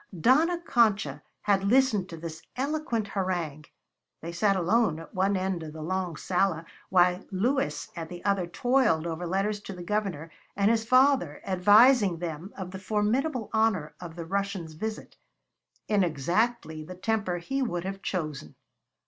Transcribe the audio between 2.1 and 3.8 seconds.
this eloquent harangue